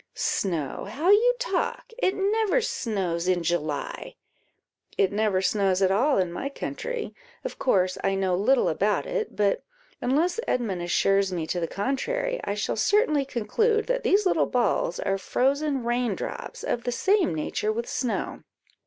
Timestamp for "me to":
11.31-11.59